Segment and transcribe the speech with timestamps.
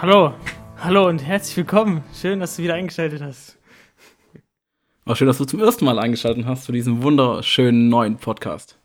[0.00, 0.32] Hallo,
[0.76, 2.04] hallo und herzlich willkommen.
[2.14, 3.58] Schön, dass du wieder eingeschaltet hast.
[5.04, 8.78] Auch schön, dass du zum ersten Mal eingeschaltet hast zu diesem wunderschönen neuen Podcast.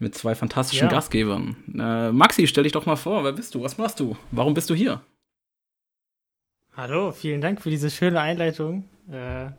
[0.00, 0.92] Mit zwei fantastischen Ja.
[0.92, 1.56] Gastgebern.
[1.78, 3.22] Äh, Maxi, stell dich doch mal vor.
[3.22, 3.62] Wer bist du?
[3.62, 4.16] Was machst du?
[4.32, 5.02] Warum bist du hier?
[6.76, 8.88] Hallo, vielen Dank für diese schöne Einleitung.
[9.12, 9.50] Äh,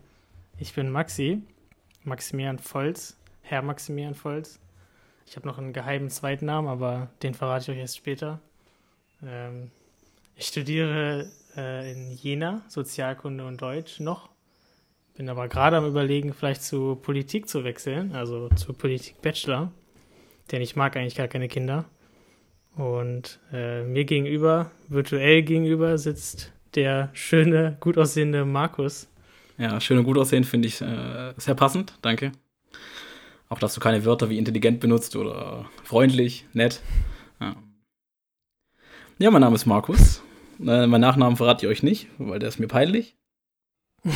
[0.59, 1.41] ich bin Maxi,
[2.03, 4.59] Maximilian Volz, Herr Maximilian Volz.
[5.25, 8.41] Ich habe noch einen geheimen zweiten Namen, aber den verrate ich euch erst später.
[9.25, 9.71] Ähm,
[10.35, 14.29] ich studiere äh, in Jena Sozialkunde und Deutsch noch.
[15.15, 19.71] Bin aber gerade am Überlegen, vielleicht zu Politik zu wechseln, also zu Politik Bachelor.
[20.51, 21.85] Denn ich mag eigentlich gar keine Kinder.
[22.75, 29.07] Und äh, mir gegenüber, virtuell gegenüber, sitzt der schöne, gut aussehende Markus.
[29.57, 31.97] Ja, schön und gut aussehen finde ich äh, sehr passend.
[32.01, 32.33] Danke.
[33.47, 36.81] Auch, dass du keine Wörter wie intelligent benutzt oder freundlich, nett.
[37.39, 37.55] Ja,
[39.17, 40.24] ja mein Name ist Markus.
[40.59, 43.15] Äh, mein Nachnamen verrate ich euch nicht, weil der ist mir peinlich.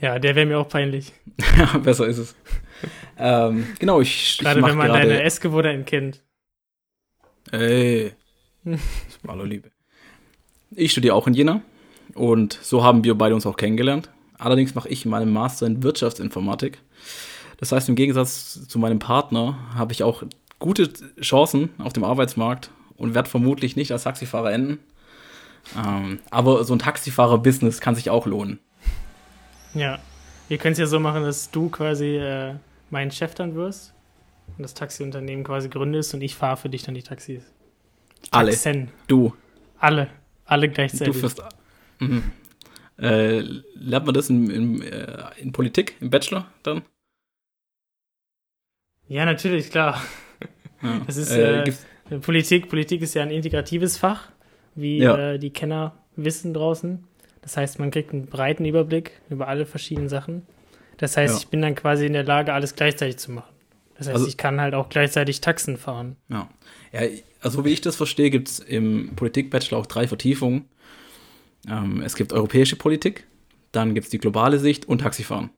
[0.00, 1.12] Ja, der wäre mir auch peinlich.
[1.58, 2.36] ja, besser ist es.
[3.18, 6.22] ähm, genau, ich, ich Gerade mach wenn man deine Essgewohnheiten kennt.
[7.50, 8.12] Ey.
[9.28, 9.70] Hallo Liebe.
[10.70, 11.62] Ich studiere auch in Jena
[12.14, 14.10] und so haben wir beide uns auch kennengelernt.
[14.38, 16.78] Allerdings mache ich meinen Master in Wirtschaftsinformatik.
[17.58, 20.22] Das heißt, im Gegensatz zu meinem Partner habe ich auch
[20.60, 24.78] gute Chancen auf dem Arbeitsmarkt und werde vermutlich nicht als Taxifahrer enden.
[25.76, 28.58] Ähm, aber so ein Taxifahrer-Business kann sich auch lohnen.
[29.74, 29.98] Ja.
[30.48, 32.54] Wir können es ja so machen, dass du quasi äh,
[32.90, 33.92] mein Chef dann wirst
[34.56, 37.42] und das Taxiunternehmen quasi gründest und ich fahre für dich dann die Taxis.
[38.30, 38.50] Alle.
[38.52, 38.90] Taxen.
[39.06, 39.34] Du,
[39.78, 40.08] Alle.
[40.44, 41.16] Alle du gleichzeitig.
[41.16, 41.42] führst.
[41.98, 42.24] Mhm.
[42.98, 43.40] Äh,
[43.74, 46.82] lernt man das in, in, äh, in Politik, im Bachelor dann?
[49.08, 50.02] ja, natürlich, klar.
[50.82, 51.00] Ja.
[51.06, 54.30] Das ist, äh, äh, Politik, Politik ist ja ein integratives Fach,
[54.80, 55.32] wie Ja.
[55.34, 57.04] äh, die Kenner wissen draußen.
[57.42, 60.42] Das heißt, man kriegt einen breiten Überblick über alle verschiedenen Sachen.
[60.98, 61.38] Das heißt, Ja.
[61.40, 63.54] ich bin dann quasi in der Lage, alles gleichzeitig zu machen.
[63.96, 66.16] Das heißt, Also- ich kann halt auch gleichzeitig Taxen fahren.
[66.28, 66.48] Ja.
[66.92, 67.00] ja,
[67.40, 70.64] also wie ich das verstehe, gibt es im Politik-Bachelor auch drei Vertiefungen.
[71.68, 73.26] Ähm, es gibt europäische Politik,
[73.72, 75.50] dann gibt es die globale Sicht und Taxifahren.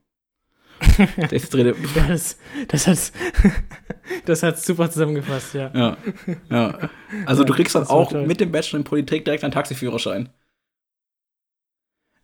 [1.16, 1.54] das ist.
[1.54, 3.12] Ja, das, das hat
[4.24, 5.70] das hat's super zusammengefasst, ja.
[5.74, 5.96] Ja,
[6.50, 6.90] ja.
[7.26, 8.26] Also du Ja, kriegst dann auch toll.
[8.26, 10.30] mit dem Bachelor in Politik direkt einen Taxiführerschein.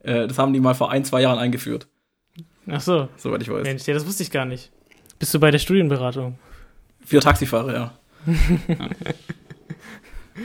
[0.00, 1.88] Äh, das haben die mal vor ein, zwei Jahren eingeführt,
[2.68, 3.62] Ach so, soweit ich weiß.
[3.62, 4.72] Mensch, ja, das wusste ich gar nicht.
[5.18, 6.38] Bist du bei der Studienberatung?
[7.04, 7.98] Für Taxifahrer, ja.
[8.68, 8.88] ja.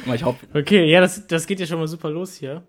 [0.05, 2.63] Aber Okay, ja, das, das geht ja schon mal super los hier.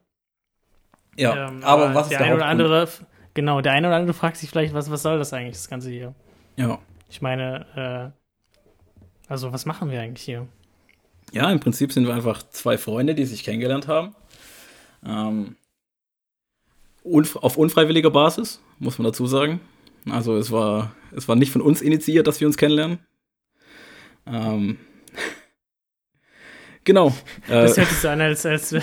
[1.17, 1.49] ja.
[1.49, 2.89] Ähm, aber, was ist der der eine oder andere,
[3.35, 5.91] genau, der eine oder andere fragt sich vielleicht, was, was soll das eigentlich, das Ganze
[5.91, 6.15] hier?
[6.57, 6.79] Ja.
[7.09, 10.47] Ich meine, äh, also was machen wir eigentlich hier?
[11.33, 14.15] Ja, im Prinzip sind wir einfach zwei Freunde, die sich kennengelernt haben.
[15.05, 15.57] Ähm,
[17.03, 19.61] unf auf unfreiwilliger Basis, muss man dazu sagen.
[20.11, 22.99] Also es war, es war nicht von uns initiiert, dass wir uns kennenlernen.
[24.27, 24.79] Ähm,
[26.85, 27.15] genau.
[27.49, 28.75] Das Äh, hört sich so an, als, als,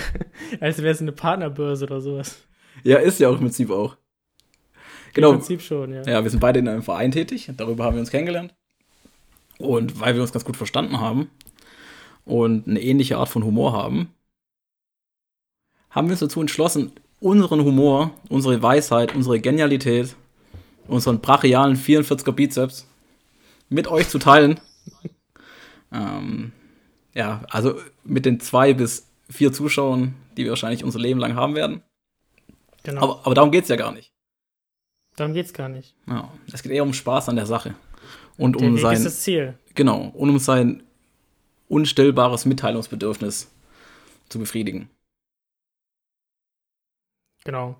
[0.60, 2.46] als wäre es eine Partnerbörse oder sowas.
[2.82, 3.96] ja, ist ja auch im Prinzip auch.
[5.10, 5.32] Im Genau.
[5.32, 6.02] Prinzip schon, ja.
[6.02, 7.50] Ja, wir sind beide in einem Verein tätig.
[7.56, 8.54] Darüber haben wir uns kennengelernt.
[9.58, 11.30] Und weil wir uns ganz gut verstanden haben
[12.24, 14.14] und eine ähnliche Art von Humor haben,
[15.90, 20.16] haben wir uns dazu entschlossen, unseren Humor, unsere Weisheit, unsere Genialität,
[20.86, 22.86] unseren brachialen 44er Bizeps
[23.68, 24.60] mit euch zu teilen.
[25.92, 26.52] ähm,
[27.14, 31.54] ja, also mit den zwei bis vier Zuschauern, die wir wahrscheinlich unser Leben lang haben
[31.54, 31.82] werden.
[32.82, 33.02] Genau.
[33.02, 34.09] Aber, aber darum geht es ja gar nicht.
[35.16, 35.94] Darum geht's gar nicht.
[36.06, 37.74] Ja, es geht eher um Spaß an der Sache.
[38.36, 39.54] Und Der um Weg sein, ist das Ziel.
[39.74, 40.82] genau, und um sein
[41.68, 43.50] unstillbares Mitteilungsbedürfnis
[44.28, 44.88] zu befriedigen.
[47.44, 47.76] Genau.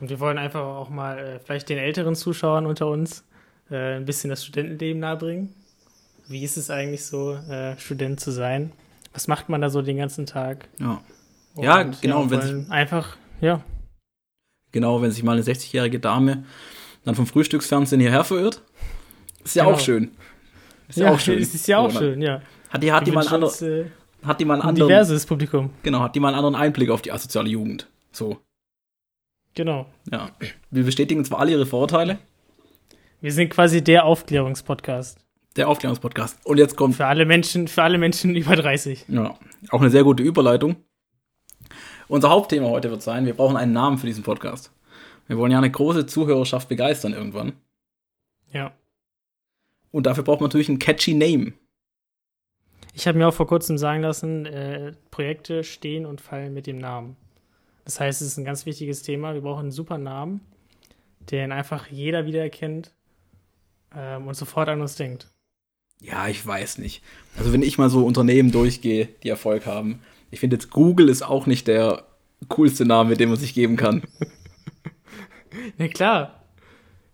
[0.00, 3.24] Und wir wollen einfach auch mal äh, vielleicht den älteren Zuschauern unter uns
[3.70, 5.54] äh, ein bisschen das Studentenleben nahebringen.
[6.28, 8.72] Wie ist es eigentlich so, äh, Student zu sein?
[9.12, 10.68] Was macht man da so den ganzen Tag?
[10.78, 11.00] Ja.
[11.56, 13.62] Ja, genau, und wenn wollen einfach, ja,
[14.72, 16.44] Genau, wenn sich mal eine 60-jährige Dame
[17.04, 18.62] dann vom Frühstücksfernsehen hierher verirrt.
[19.44, 19.76] Ist ja Genau.
[19.76, 20.10] auch schön.
[20.88, 21.38] Ist ja, auch schön.
[21.38, 22.42] Ist ja auch So, schön, ja.
[22.70, 23.90] Hat die, hat, die mal einen anderen, äh,
[24.24, 25.70] hat die mal einen ein anderen, diverses Publikum.
[25.82, 27.88] genau, hat die mal einen anderen Einblick auf die asoziale Jugend.
[28.12, 28.38] So,
[29.54, 29.86] Genau.
[30.10, 30.30] ja.
[30.70, 32.18] Wir bestätigen zwar alle ihre Vorurteile,
[33.20, 35.18] Wir sind quasi der Aufklärungspodcast.
[35.56, 36.38] der Aufklärungspodcast.
[36.46, 39.04] Und jetzt kommt Für alle Menschen, für alle Menschen über 30.
[39.08, 39.38] Ja,
[39.70, 40.76] auch eine sehr gute Überleitung.
[42.12, 44.70] Unser Hauptthema heute wird sein, wir brauchen einen Namen für diesen Podcast.
[45.28, 47.54] Wir wollen ja eine große Zuhörerschaft begeistern irgendwann.
[48.52, 48.74] Ja.
[49.92, 51.54] Und dafür braucht man natürlich einen catchy Name.
[52.92, 56.76] Ich habe mir auch vor kurzem sagen lassen, äh, Projekte stehen und fallen mit dem
[56.76, 57.16] Namen.
[57.86, 59.32] Das heißt, es ist ein ganz wichtiges Thema.
[59.32, 60.42] Wir brauchen einen super Namen,
[61.30, 62.92] den einfach jeder wiedererkennt
[63.96, 65.30] ähm, und sofort an uns denkt.
[65.98, 67.02] Ja, ich weiß nicht.
[67.38, 71.22] Also wenn ich mal so Unternehmen durchgehe, die Erfolg haben, ich finde jetzt Google ist
[71.22, 72.04] auch nicht der
[72.48, 74.02] coolste Name, den man sich geben kann.
[75.78, 76.42] Na klar.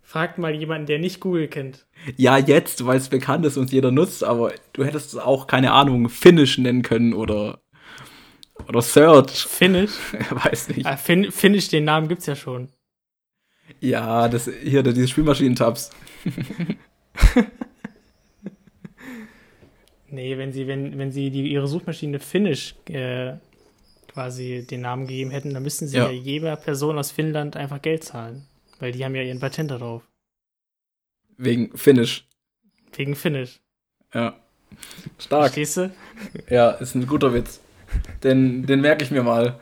[0.01, 1.85] Fragt mal jemanden, der nicht Google kennt.
[2.15, 6.09] Ja, jetzt, weil es bekannt ist und jeder nutzt, aber du hättest auch, keine Ahnung,
[6.09, 7.61] Finnish nennen können oder,
[8.67, 9.45] oder Search.
[9.45, 9.91] Finnish?
[10.31, 10.87] weiß nicht.
[10.87, 12.69] Ah, fin Finnish, den Namen gibt's ja schon.
[13.81, 15.91] Ja, das hier, diese Spielmaschinen-Tabs.
[20.11, 23.33] nee, wenn sie, wenn, wenn sie die, ihre Suchmaschine Finnish äh,
[24.07, 26.09] quasi den Namen gegeben hätten, dann müssten sie ja.
[26.09, 28.45] ja jeder Person aus Finnland einfach Geld zahlen.
[28.79, 30.03] Weil die haben ja ihren Patent darauf.
[31.37, 32.27] Wegen Finnish.
[32.93, 33.59] Wegen Finnish.
[34.13, 34.35] Ja.
[35.17, 35.53] Stark.
[35.53, 35.91] Verstehst du?
[36.49, 37.61] Ja, ist ein guter Witz.
[38.23, 39.59] Den, den merke ich mir mal.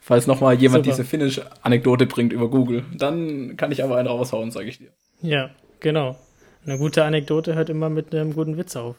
[0.00, 0.96] Falls nochmal jemand Super.
[0.96, 4.90] diese Finnish-Anekdote bringt über Google, dann kann ich aber einen raushauen, sage ich dir.
[5.22, 5.48] Ja,
[5.80, 6.18] genau.
[6.66, 8.96] Eine gute Anekdote hört immer mit einem guten Witz auf.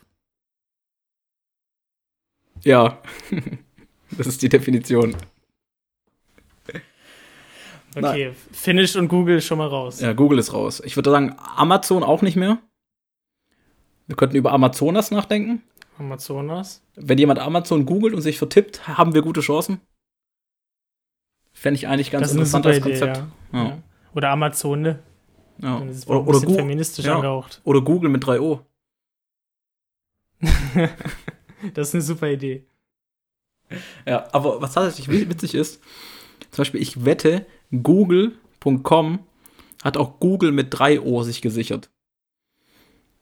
[2.66, 3.00] Ja,
[4.18, 5.16] das ist die Definition.
[7.98, 10.02] Okay, Na, Finish und Google schon mal raus.
[10.02, 10.82] Ja, Google ist raus.
[10.84, 12.58] Ich würde sagen, Amazon auch nicht mehr.
[14.08, 15.64] Wir könnten über Amazonas nachdenken.
[15.98, 16.84] Amazonas.
[16.96, 19.80] Wenn jemand Amazon googelt und sich vertippt, haben wir gute Chancen.
[21.54, 23.24] Fände ich eigentlich ganz interessant als Konzept.
[23.54, 23.64] Ja.
[23.64, 23.78] Ja.
[24.14, 25.00] Oder Amazone.
[25.60, 25.82] Ja.
[26.08, 27.16] Oder, oder feministisch ja.
[27.16, 27.62] angehaucht.
[27.64, 28.60] Oder Google mit 3 O.
[31.74, 32.66] das ist eine super Idee.
[34.06, 35.82] Ja, aber was tatsächlich witzig ist,
[36.52, 39.20] zum Beispiel, ich wette, Google.com
[39.84, 41.90] hat auch Google mit 3 O sich gesichert.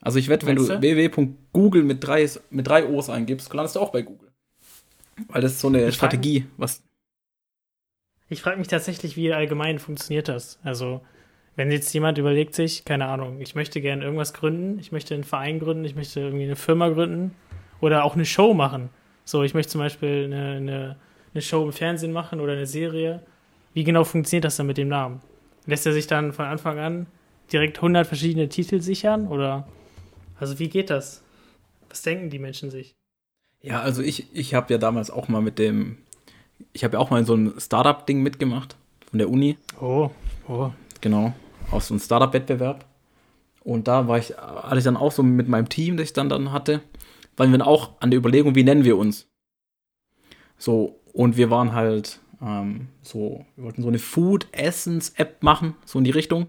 [0.01, 0.81] Also ich wette, wenn du, du?
[0.81, 4.31] www.google mit 3 mit drei O's eingibst, landest du auch bei Google.
[5.29, 6.83] Weil das ist so eine ich Strategie, frag, was.
[8.27, 10.59] Ich frage mich tatsächlich, wie allgemein funktioniert das.
[10.63, 11.01] Also,
[11.55, 15.23] wenn jetzt jemand überlegt sich, keine Ahnung, ich möchte gerne irgendwas gründen, ich möchte einen
[15.23, 17.33] Verein gründen, ich möchte irgendwie eine Firma gründen
[17.83, 18.89] oder auch eine Show machen.
[19.25, 20.95] So, ich möchte zum Beispiel eine, eine,
[21.33, 23.21] eine Show im Fernsehen machen oder eine Serie
[23.73, 25.21] wie genau funktioniert das dann mit dem Namen?
[25.65, 27.07] Lässt er sich dann von Anfang an
[27.51, 29.27] direkt 100 verschiedene Titel sichern?
[29.27, 29.67] Oder,
[30.39, 31.23] also wie geht das?
[31.89, 32.95] Was denken die Menschen sich?
[33.61, 35.97] Ja, also ich, ich habe ja damals auch mal mit dem,
[36.73, 38.75] ich habe ja auch mal in so einem Startup-Ding mitgemacht
[39.09, 39.57] von der Uni.
[39.79, 40.11] Oh,
[40.47, 40.71] oh.
[41.01, 41.33] Genau,
[41.71, 42.85] aus so einem Startup-Wettbewerb.
[43.63, 46.27] Und da war ich, hatte ich dann auch so mit meinem Team, das ich dann,
[46.27, 46.81] dann hatte,
[47.37, 49.29] waren wir dann auch an der Überlegung, wie nennen wir uns.
[50.57, 56.05] So, und wir waren halt ähm, so, wir wollten so eine Food-Essence-App machen, so in
[56.05, 56.47] die Richtung.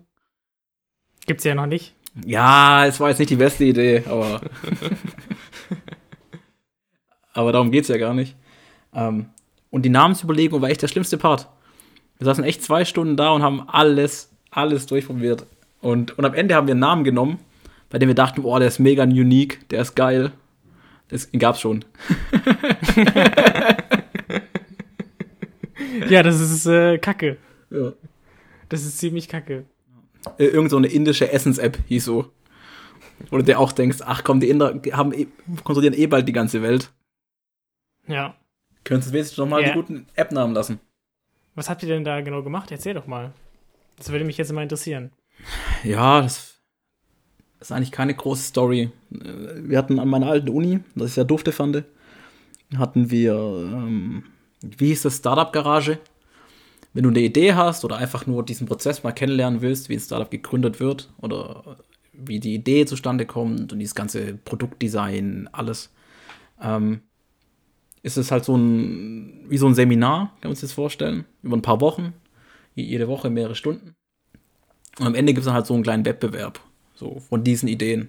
[1.26, 1.94] Gibt's ja noch nicht.
[2.24, 4.40] Ja, es war jetzt nicht die beste Idee, aber.
[7.32, 8.36] aber darum geht's ja gar nicht.
[8.92, 9.26] Ähm,
[9.70, 11.48] und die Namensüberlegung war echt der schlimmste Part.
[12.18, 15.46] Wir saßen echt zwei Stunden da und haben alles, alles durchprobiert.
[15.80, 17.40] Und, und am Ende haben wir einen Namen genommen,
[17.90, 20.32] bei dem wir dachten, boah, der ist mega unique, der ist geil.
[21.08, 21.84] Das gab's schon.
[26.08, 27.36] ja, das ist äh, kacke.
[27.70, 27.92] Ja.
[28.68, 29.64] Das ist ziemlich kacke.
[30.38, 32.32] Äh, irgend so eine indische Essens-App hieß so.
[33.30, 35.26] Oder der auch denkst, ach komm, die Inder haben eh,
[35.62, 36.92] kontrollieren eh bald die ganze Welt.
[38.06, 38.34] Ja.
[38.84, 39.68] Könntest du wenigstens noch mal ja.
[39.68, 40.80] die guten App-Namen lassen.
[41.54, 42.70] Was habt ihr denn da genau gemacht?
[42.70, 43.32] Erzähl doch mal.
[43.96, 45.12] Das würde mich jetzt immer interessieren.
[45.84, 46.53] Ja, das
[47.68, 48.90] ist eigentlich keine große Story.
[49.10, 51.84] Wir hatten an meiner alten Uni, das ich ja dufte fand,
[52.76, 54.24] hatten wir ähm,
[54.78, 55.98] wie hieß das, Startup-Garage?
[56.92, 60.00] Wenn du eine Idee hast oder einfach nur diesen Prozess mal kennenlernen willst, wie ein
[60.00, 61.78] Startup gegründet wird oder
[62.12, 65.92] wie die Idee zustande kommt und dieses ganze Produktdesign, alles,
[66.62, 67.00] ähm,
[68.02, 71.56] ist es halt so ein, wie so ein Seminar, kann man sich das vorstellen, über
[71.56, 72.12] ein paar Wochen,
[72.74, 73.96] jede Woche mehrere Stunden.
[75.00, 76.60] Und am Ende gibt es dann halt so einen kleinen Wettbewerb,
[76.94, 78.02] so von diesen Ideen.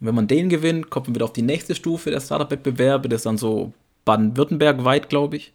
[0.00, 3.20] Und wenn man den gewinnt, kommt man wieder auf die nächste Stufe der Startup-Wettbewerbe, das
[3.20, 3.72] ist dann so
[4.04, 5.52] Baden-Württemberg weit, glaube ich.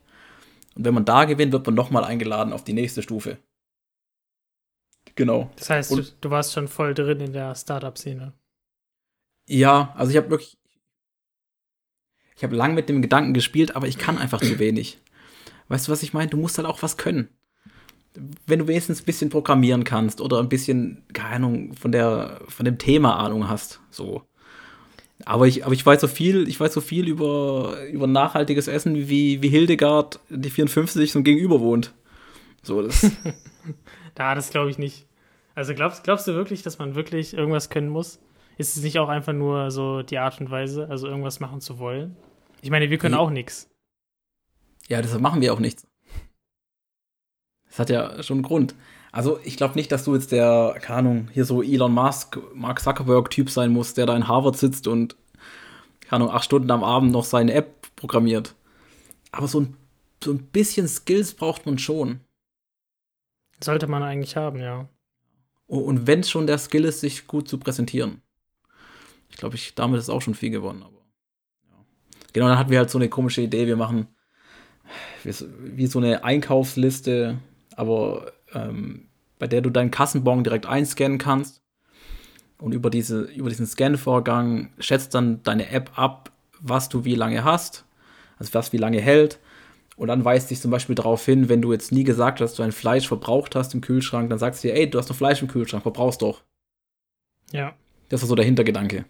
[0.75, 3.37] Und wenn man da gewinnt, wird man nochmal eingeladen auf die nächste Stufe.
[5.15, 5.49] Genau.
[5.57, 8.33] Das heißt, du, du, warst schon voll drin in der Startup-Szene.
[9.47, 10.57] Ja, also ich habe wirklich.
[12.35, 14.99] Ich habe lang mit dem Gedanken gespielt, aber ich kann einfach zu wenig.
[15.69, 16.29] Weißt du, was ich meine?
[16.29, 17.29] Du musst halt auch was können.
[18.47, 22.65] Wenn du wenigstens ein bisschen programmieren kannst oder ein bisschen, keine Ahnung, von, der, von
[22.65, 24.23] dem Thema Ahnung hast, so.
[25.23, 28.95] Aber ich, aber ich weiß so viel, ich weiß so viel über, über nachhaltiges Essen,
[29.09, 31.93] wie, wie Hildegard, die 54, so gegenüber wohnt.
[32.63, 33.09] So, das.
[34.15, 35.07] da, das glaube ich nicht.
[35.53, 38.19] Also glaubst, glaubst du wirklich, dass man wirklich irgendwas können muss?
[38.57, 41.79] Ist es nicht auch einfach nur so die Art und Weise, also irgendwas machen zu
[41.79, 42.15] wollen?
[42.61, 43.69] Ich meine, wir können auch nichts.
[44.87, 45.87] Ja, deshalb machen wir auch nichts.
[47.75, 48.73] Das hat ja schon einen Grund.
[49.11, 52.79] Also ich glaube nicht, dass du jetzt der, keine Ahnung, hier so Elon Musk, Mark
[52.79, 55.17] Zuckerberg-Typ sein musst, der da in Harvard sitzt und,
[55.99, 58.55] keine Ahnung, acht Stunden am Abend noch seine App programmiert.
[59.33, 59.75] Aber so ein,
[60.23, 62.21] so ein bisschen Skills braucht man schon.
[63.61, 64.87] Sollte man eigentlich haben, ja.
[65.67, 68.21] Und wenn es schon der Skill ist, sich gut zu präsentieren.
[69.29, 70.81] Ich glaube, ich, damit ist auch schon viel gewonnen.
[70.81, 71.01] Aber,
[71.67, 71.85] ja.
[72.31, 74.07] Genau, dann hatten wir halt so eine komische Idee, wir machen
[75.23, 77.39] wie so eine Einkaufsliste,
[77.75, 79.07] aber ähm,
[79.39, 81.61] bei der du deinen Kassenbon direkt einscannen kannst.
[82.57, 87.43] Und über, diese, über diesen Scan-Vorgang schätzt dann deine App ab, was du wie lange
[87.43, 87.85] hast,
[88.37, 89.39] also was wie lange hält.
[89.97, 92.57] Und dann weist dich zum Beispiel darauf hin, wenn du jetzt nie gesagt hast, dass
[92.57, 95.15] du ein Fleisch verbraucht hast im Kühlschrank, dann sagst du dir, ey, du hast noch
[95.15, 96.43] Fleisch im Kühlschrank, verbrauchst doch.
[97.51, 97.75] Ja.
[98.09, 99.05] Das ist so der Hintergedanke.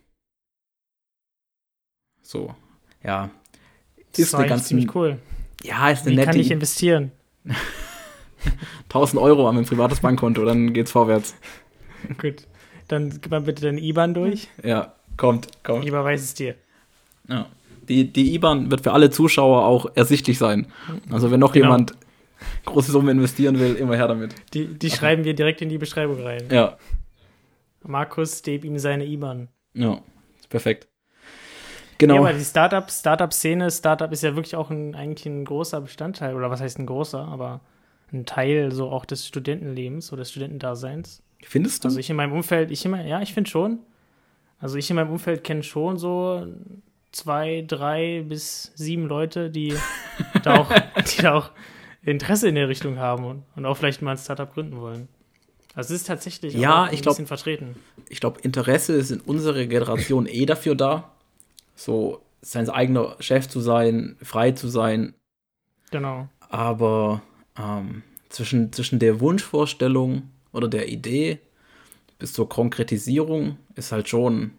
[2.21, 2.55] So,
[3.03, 3.29] ja.
[4.17, 5.19] Ist das eine ganz ziemlich cool.
[5.61, 6.31] Ja, ist eine Wie nette.
[6.31, 7.11] kann ich investieren?
[8.89, 11.35] 1000 Euro an mein privates Bankkonto, dann geht's vorwärts.
[12.19, 12.47] Gut.
[12.87, 14.47] Dann gib mal bitte deine IBAN durch.
[14.63, 15.83] Ja, kommt, kommt.
[15.83, 16.55] Ich überweise es dir.
[17.27, 17.47] Ja.
[17.89, 20.67] Die, die IBAN wird für alle Zuschauer auch ersichtlich sein.
[21.11, 21.65] Also wenn noch Genau.
[21.67, 21.93] jemand
[22.65, 24.35] große Summen investieren will, immer her damit.
[24.53, 26.43] Die, die schreiben wir direkt in die Beschreibung rein.
[26.51, 26.77] Ja,
[27.83, 29.49] Markus, gib ihm seine IBAN.
[29.73, 29.99] ja,
[30.49, 30.85] perfekt.
[30.85, 30.89] Ja,
[31.99, 32.17] Genau.
[32.17, 36.49] aber die Startup, Startup-Szene, Startup ist ja wirklich auch ein, eigentlich ein großer Bestandteil, oder
[36.49, 37.61] was heißt ein großer, aber
[38.13, 41.21] ein Teil so auch des Studentenlebens oder des Studentendaseins.
[41.43, 41.87] Findest du?
[41.89, 43.79] Also ich in meinem Umfeld, ich immer, ja, ich finde schon.
[44.59, 46.47] Also ich in meinem Umfeld kenne schon so
[47.11, 49.75] zwei, drei bis sieben Leute, die
[50.43, 50.71] da auch,
[51.17, 51.51] die da auch
[52.01, 55.07] Interesse in der Richtung haben und, und auch vielleicht mal ein Startup gründen wollen.
[55.73, 57.75] Also es ist tatsächlich Ja, ein ich glaub- bisschen vertreten.
[58.07, 61.11] ich glaube, Interesse ist in unserer Generation eh dafür da,
[61.75, 65.13] so sein eigener Chef zu sein, frei zu sein,
[65.91, 66.29] Genau.
[66.49, 67.21] aber
[67.57, 71.39] ähm, zwischen, zwischen der Wunschvorstellung oder der Idee
[72.19, 74.51] bis zur Konkretisierung ist halt schon,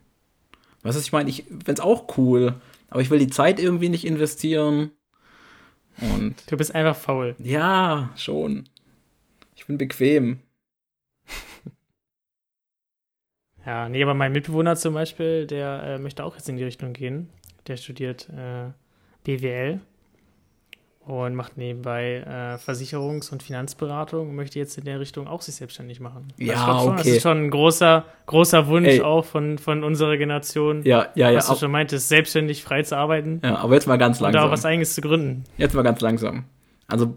[0.83, 2.55] weißt du, was ich meine, ich finde es auch cool,
[2.89, 4.91] aber ich will die Zeit irgendwie nicht investieren
[6.01, 7.37] und Du bist einfach faul.
[7.39, 8.69] ja, schon.
[9.55, 10.41] Ich bin bequem.
[13.65, 16.93] Ja, nee, aber mein Mitbewohner zum Beispiel, der äh, möchte auch jetzt in die Richtung
[16.93, 17.31] gehen.
[17.67, 18.71] Der studiert äh,
[19.25, 19.81] BWL
[21.07, 25.55] und macht nebenbei äh, Versicherungs- und Finanzberatung und möchte jetzt in der Richtung auch sich
[25.55, 26.29] selbstständig machen.
[26.37, 27.17] Ja, schon, Das okay.
[27.17, 29.01] ist schon ein großer, großer Wunsch Ey.
[29.03, 31.39] auch von, von unserer Generation, Ja, ja, ja.
[31.39, 34.25] was du ab- schon meintest, selbstständig frei zu arbeiten ja aber jetzt mal ganz und
[34.25, 34.51] da langsam.
[34.51, 35.45] was Eigenes zu gründen.
[35.57, 36.45] Jetzt mal ganz langsam.
[36.89, 37.17] Also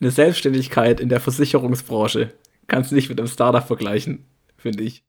[0.00, 2.32] eine Selbstständigkeit in der Versicherungsbranche
[2.68, 4.24] kannst du nicht mit einem Startup vergleichen,
[4.56, 5.02] finde ich.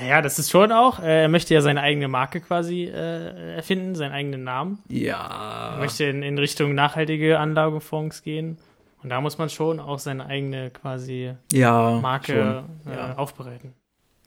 [0.00, 1.00] Ja, ja, das ist schon auch.
[1.00, 4.78] Äh, er möchte ja seine eigene Marke quasi äh, erfinden, seinen eigenen Namen.
[4.88, 5.76] Er Ja.
[5.78, 8.58] möchte in, in Richtung nachhaltige Anlagefonds gehen.
[9.02, 11.98] Und da muss man schon auch seine eigene quasi Ja.
[12.02, 13.14] Marke äh, ja.
[13.16, 13.74] aufbereiten.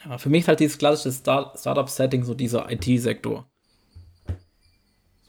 [0.05, 0.17] ja.
[0.17, 3.45] Für mich ist halt dieses klassische Star Startup-Setting so dieser IT-Sektor.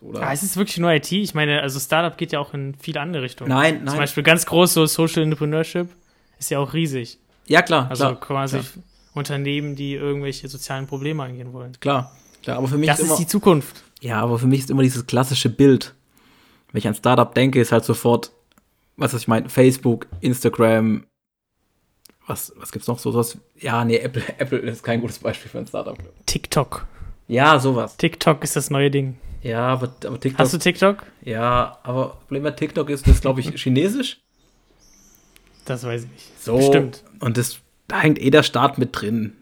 [0.01, 0.15] So?
[0.15, 1.13] Ja, es ist wirklich nur IT.
[1.13, 3.51] Ich meine, also Startup geht ja auch in viele andere Richtungen.
[3.51, 3.97] nein, Zum nein.
[3.99, 5.89] Beispiel ganz groß so Social Entrepreneurship
[6.39, 7.19] ist ja auch riesig.
[7.47, 7.87] Ja, klar.
[7.89, 8.85] Also klar, quasi klar.
[9.15, 11.73] Unternehmen, die irgendwelche sozialen Probleme angehen wollen.
[11.81, 12.59] Klar, klar.
[12.59, 13.83] Aber für mich Das ist ist immer, die Zukunft.
[14.01, 15.95] Ja, aber für mich ist immer dieses klassische Bild.
[16.71, 18.33] Wenn ich an Startup denke, ist halt sofort,
[18.97, 21.05] was ich meine, Facebook, Instagram,
[22.27, 23.11] was, was gibt's noch so?
[23.11, 23.37] Sowas?
[23.59, 25.99] Ja, nee, Apple, Apple ist kein gutes Beispiel für ein Startup.
[26.27, 26.87] TikTok.
[27.29, 27.97] Ja, sowas.
[27.97, 29.19] TikTok ist das neue Ding.
[29.43, 30.39] Ja, aber, aber TikTok.
[30.39, 31.05] Hast du TikTok?
[31.23, 34.21] ja, aber Problem bei TikTok ist, das glaube ich chinesisch.
[35.65, 36.43] Das weiß ich nicht.
[36.43, 36.57] So.
[36.57, 37.05] Bestimmt.
[37.21, 39.33] Und das, da hängt eh der Staat mit drin.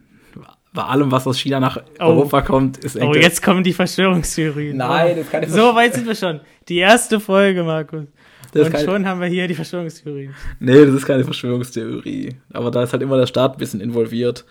[0.73, 2.04] Bei allem, was aus China nach Oh.
[2.04, 4.76] Europa kommt, ist Oh, jetzt kommen die Verschwörungstheorien.
[4.76, 6.40] Nein, das ist keine So weit sind wir schon.
[6.68, 8.04] Die erste Folge, Markus.
[8.52, 10.32] das ist Und schon haben wir hier die Verschwörungstheorien.
[10.61, 12.37] Nee, das ist keine Verschwörungstheorie.
[12.52, 14.44] Aber da ist halt immer der Staat ein bisschen involviert.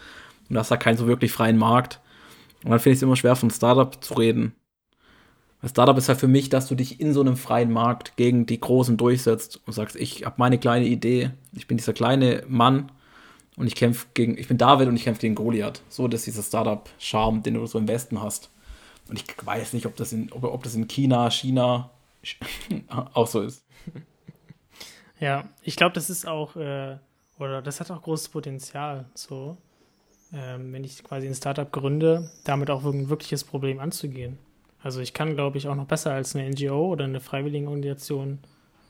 [0.50, 2.02] Und da hast halt keinen so wirklich freien Markt.
[2.66, 4.54] Und dann finde ich es immer schwer, von Startup zu reden.
[5.62, 8.46] Weil Startup ist halt für mich, dass du dich in so einem freien Markt gegen
[8.46, 12.92] die Großen durchsetzt und sagst, ich habe meine kleine Idee, ich bin dieser kleine Mann
[13.60, 15.82] und ich kämpfe gegen, ich bin David und ich kämpfe gegen Goliath.
[15.90, 18.50] So, das ist dieser Startup-Charme, den du so im Westen hast.
[19.10, 21.90] Und ich weiß nicht, ob das in, ob, ob das in China, China
[23.14, 23.66] auch so ist.
[25.20, 26.98] Ja, ich glaube, das ist auch, äh,
[27.38, 29.58] oder das hat auch großes Potenzial, so,
[30.32, 34.38] ähm, wenn ich quasi ein Startup gründe, damit auch ein wirkliches Problem anzugehen.
[34.82, 38.40] Also ich kann, glaube ich, auch noch besser als eine NGO oder eine Freiwilligenorganisation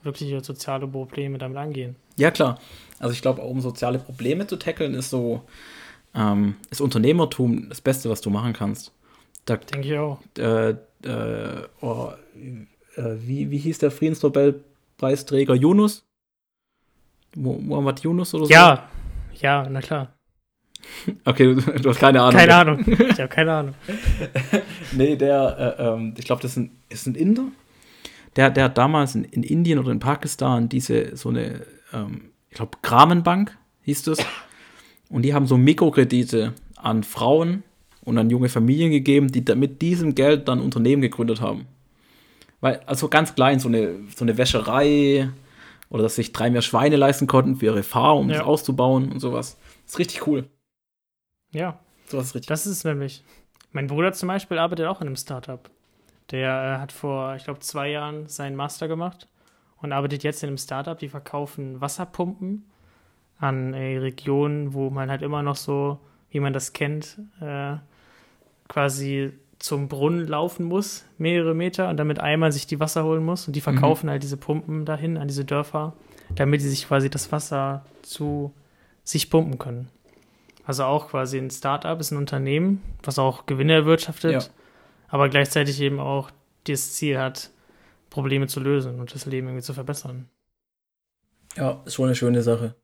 [0.03, 1.95] wirkliche soziale Probleme damit angehen.
[2.17, 2.59] Ja, klar.
[2.99, 5.41] Also ich glaube, um soziale Probleme zu tackeln, ist so,
[6.13, 8.91] ähm, ist Unternehmertum das Beste, was du machen kannst.
[9.45, 10.19] Da, Denke ich auch.
[10.37, 12.11] äh, äh, oh,
[12.95, 15.55] äh, wie, wie hieß der Friedensnobelpreisträger?
[15.55, 16.05] Yunus?
[17.35, 18.51] Muhammad Yunus oder so?
[18.51, 18.89] Ja,
[19.39, 20.13] ja, na klar.
[21.25, 22.39] Okay, du, du, hast keine Ahnung.
[22.39, 22.85] Keine Ahnung.
[22.87, 23.75] Ich habe keine Ahnung.
[24.93, 27.45] nee, der, äh, ähm, ich glaube, das ist ein, ist ein Inder.
[28.35, 32.55] Der, der hat damals in, in Indien oder in Pakistan diese, so eine, ähm, ich
[32.55, 34.19] glaube, Gramenbank hieß das.
[35.09, 37.63] Und die haben so Mikrokredite an Frauen
[38.03, 41.67] und an junge Familien gegeben, die mit diesem Geld dann Unternehmen gegründet haben.
[42.61, 45.29] Weil, also ganz klein, so eine, so eine Wäscherei
[45.89, 48.37] oder dass sich drei mehr Schweine leisten konnten für ihre Farm, um ja.
[48.37, 49.57] das auszubauen und sowas.
[49.85, 50.47] Das ist richtig cool.
[51.51, 51.79] Ja.
[52.07, 52.47] Sowas ist richtig.
[52.47, 53.23] Das ist nämlich.
[53.71, 55.69] Mein Bruder zum Beispiel arbeitet auch in einem Startup.
[56.31, 59.27] Der äh, hat vor, ich glaube, zwei Jahren seinen Master gemacht
[59.81, 62.65] und arbeitet jetzt in einem Startup, die verkaufen Wasserpumpen
[63.39, 67.75] an äh, Regionen, wo man halt immer noch so, wie man das kennt, äh,
[68.67, 73.47] quasi zum Brunnen laufen muss, mehrere Meter, und damit einmal sich die Wasser holen muss.
[73.47, 74.11] Und die verkaufen mhm.
[74.11, 75.93] halt diese Pumpen dahin an diese Dörfer,
[76.35, 78.53] damit sie sich quasi das Wasser zu
[79.03, 79.89] sich pumpen können.
[80.65, 84.41] Also auch quasi ein Startup ist ein Unternehmen, was auch Gewinne erwirtschaftet, ja.
[85.07, 86.29] aber gleichzeitig eben auch
[86.65, 87.49] das Ziel hat,
[88.09, 90.29] Probleme zu lösen und das Leben irgendwie zu verbessern.
[91.55, 92.75] Ja, ist schon eine schöne Sache.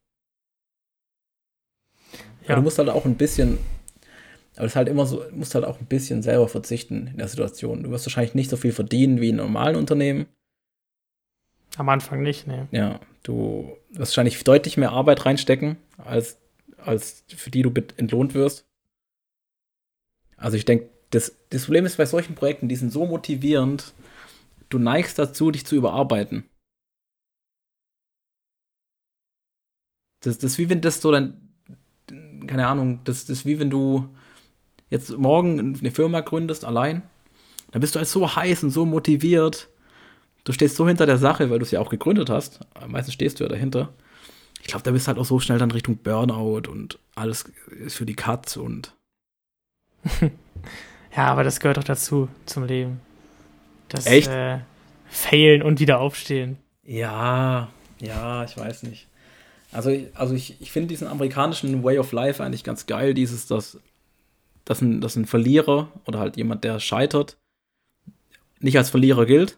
[2.48, 2.56] Ja.
[2.56, 3.58] du musst halt auch ein bisschen,
[4.56, 7.18] aber es ist halt immer so, du musst halt auch ein bisschen selber verzichten in
[7.18, 7.82] der Situation.
[7.84, 10.28] Du wirst wahrscheinlich nicht so viel verdienen wie in normalen Unternehmen.
[11.78, 12.68] Am Anfang nicht, ne.
[12.72, 16.38] Ja, du wirst wahrscheinlich deutlich mehr Arbeit reinstecken, als
[16.78, 18.66] als für die du entlohnt wirst.
[20.38, 23.94] Also ich denke, das, das Problem ist bei solchen Projekten, die sind so motivierend,
[24.78, 26.46] du neigst dazu, dich zu überarbeiten.
[30.22, 31.54] Das, das ist wie wenn das so dann,
[32.48, 34.10] keine Ahnung, das, das ist wie wenn du
[34.90, 37.04] jetzt morgen eine Firma gründest, allein.
[37.72, 39.70] Dann bist du halt so heiß und so motiviert.
[40.44, 42.60] Du stehst so hinter der Sache, weil du es ja auch gegründet hast.
[42.88, 43.94] Meistens stehst du ja dahinter
[44.66, 47.98] ich glaube, da bist du halt auch so schnell dann Richtung Burnout und alles ist
[47.98, 48.96] für die Katz und.
[51.16, 53.00] ja, aber das gehört doch dazu, zum Leben.
[53.90, 54.30] Das Echt?
[54.30, 54.60] Äh,
[55.08, 56.58] Failen und wieder aufstehen.
[56.84, 57.70] Ja,
[58.00, 59.08] ja, ich weiß nicht.
[59.72, 63.80] Also, also ich, ich finde diesen amerikanischen Way of Life eigentlich ganz geil, dieses, dass,
[64.64, 67.38] dass, ein, dass ein Verlierer oder halt jemand, der scheitert,
[68.60, 69.58] nicht als Verlierer gilt.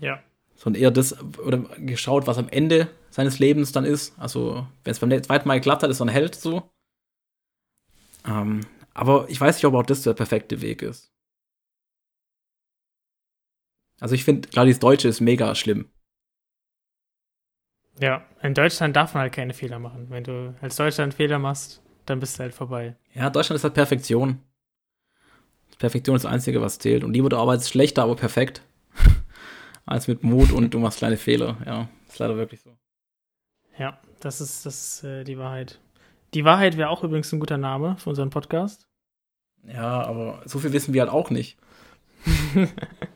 [0.00, 0.20] Ja.
[0.56, 4.18] Sondern eher das, oder geschaut, was am Ende seines Lebens dann ist.
[4.18, 6.70] Also, wenn es beim zweiten Mal geklappt hat, ist er ein Held so.
[8.26, 8.60] Ähm,
[8.92, 11.12] aber ich weiß nicht, ob auch das der perfekte Weg ist.
[14.00, 15.90] Also ich finde, gerade das Deutsche ist mega schlimm.
[17.98, 20.06] Ja, in Deutschland darf man halt keine Fehler machen.
[20.10, 22.96] Wenn du als Deutschland Fehler machst, dann bist du halt vorbei.
[23.14, 24.40] Ja, Deutschland ist halt Perfektion.
[25.78, 27.04] Perfektion ist das Einzige, was zählt.
[27.04, 28.62] Und lieber du arbeitest schlechter, aber perfekt,
[29.86, 31.56] als mit Mut und du machst kleine Fehler.
[31.64, 32.76] Ja, ist leider wirklich so.
[33.78, 35.80] Ja, das ist, das ist äh, die Wahrheit.
[36.34, 38.88] Die Wahrheit wäre auch übrigens ein guter Name für unseren Podcast.
[39.64, 41.58] Ja, aber so viel wissen wir halt auch nicht.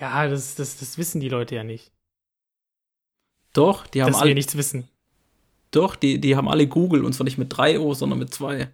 [0.00, 1.92] ja, das, das, das wissen die Leute ja nicht.
[3.52, 4.28] Doch, die haben Dass alle.
[4.28, 4.88] wir nichts wissen.
[5.70, 8.68] Doch, die, die haben alle Google und zwar nicht mit 3 O, sondern mit 2.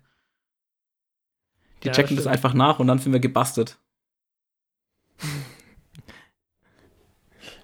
[1.82, 3.78] Die ja, checken das, das einfach nach und dann sind wir gebastelt.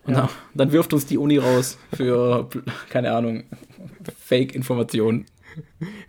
[0.05, 0.29] Und ja.
[0.53, 2.51] dann wirft uns die Uni raus für,
[2.89, 3.45] keine Ahnung,
[4.19, 5.27] Fake-Informationen.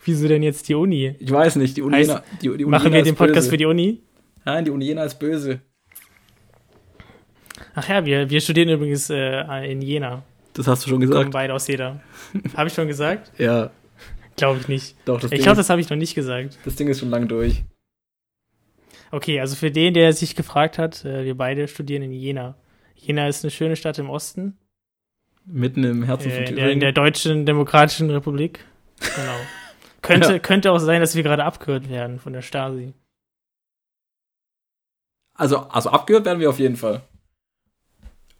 [0.04, 1.16] Wieso denn jetzt die Uni?
[1.20, 1.98] Ich weiß nicht, die Uni.
[1.98, 3.50] Heißt, Jena, die, die Uni machen Jena wir den Podcast böse.
[3.52, 4.02] für die Uni?
[4.46, 5.62] Nein, die Uni Jena ist böse.
[7.76, 10.24] Ach ja, wir, wir studieren übrigens äh, in Jena.
[10.54, 11.18] Das hast du schon gesagt.
[11.18, 12.00] Kommen beide aus Jena.
[12.56, 13.32] habe ich schon gesagt?
[13.40, 13.72] Ja.
[14.36, 14.96] Glaube ich nicht.
[15.06, 16.58] Doch, das ich glaube, das habe ich noch nicht gesagt.
[16.66, 17.64] Das Ding ist schon lang durch.
[19.12, 22.56] Okay, also für den, der sich gefragt hat, äh, wir beide studieren in Jena.
[22.96, 24.58] Jena ist eine schöne Stadt im Osten.
[25.46, 26.70] Mitten im Herzen von Thüringen.
[26.70, 28.66] In der Deutschen Demokratischen Republik.
[29.00, 29.38] Genau.
[30.02, 30.40] könnte, ja.
[30.40, 32.94] könnte auch sein, dass wir gerade abgehört werden von der Stasi.
[35.36, 37.02] Also, also abgehört werden wir auf jeden Fall.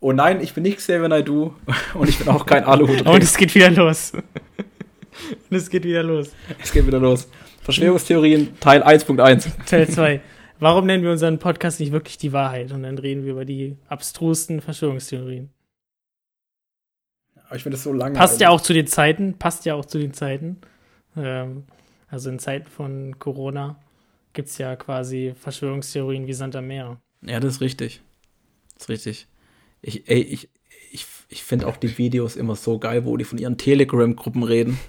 [0.04, 1.54] Oh nein, ich bin nicht Xavier Naidoo
[1.94, 3.02] und ich bin auch kein Aluhut.
[3.08, 4.12] und es geht wieder los.
[5.50, 6.32] und es geht wieder los.
[6.62, 7.30] Es geht wieder los.
[7.62, 9.66] Verschwörungstheorien Teil 1.1.
[9.66, 10.20] Teil 2.
[10.60, 13.78] Warum nennen wir unseren Podcast nicht wirklich die Wahrheit und dann reden wir über die
[13.88, 15.52] abstrusten Verschwörungstheorien?
[17.46, 18.18] Aber ich finde das so lange.
[18.18, 20.58] Passt ja auch zu den Zeiten, passt ja auch zu den Zeiten.
[21.16, 21.64] Ähm,
[22.10, 23.78] also in Zeiten von Corona
[24.34, 26.98] gibt es ja quasi Verschwörungstheorien wie Sand am Meer.
[27.22, 28.02] Ja, das ist richtig.
[28.74, 29.28] Das ist richtig.
[29.84, 30.50] Ich, ey, ich,
[30.92, 34.80] ich, ich finde auch die Videos immer so geil, wo die von ihren Telegram-Gruppen reden.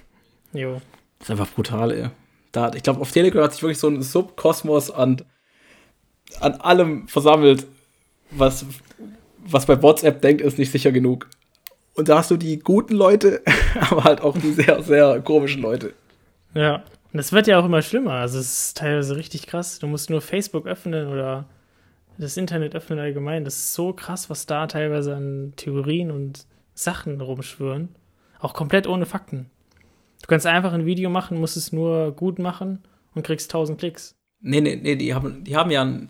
[0.53, 0.81] Jo.
[1.19, 2.09] Das ist einfach brutal, ey.
[2.51, 5.21] Da, ich glaube, auf Telegram hat sich wirklich so ein Subkosmos an
[6.39, 7.65] an allem versammelt,
[8.31, 8.65] was,
[9.45, 11.29] was bei WhatsApp denkt, ist nicht sicher genug.
[11.93, 13.41] Und da hast du die guten Leute,
[13.89, 15.93] aber halt auch die sehr, sehr komischen Leute.
[16.53, 16.83] Ja.
[17.13, 18.13] Und das wird ja auch immer schlimmer.
[18.13, 19.79] Also es ist teilweise richtig krass.
[19.79, 21.45] Du musst nur Facebook öffnen oder
[22.17, 23.45] das Internet öffnen allgemein.
[23.45, 27.89] Das ist so krass, was da teilweise an Theorien und Sachen rumschwören.
[28.39, 29.49] Auch komplett ohne Fakten.
[30.21, 32.79] Du kannst einfach ein Video machen, musst es nur gut machen
[33.13, 34.15] und kriegst 1000 Klicks.
[34.41, 36.09] Nee, nee, nee, die haben, die haben ja ein,